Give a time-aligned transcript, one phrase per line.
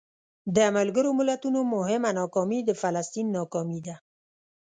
[0.55, 3.95] د ملګرو ملتونو مهمه ناکامي د فلسطین ناکامي ده.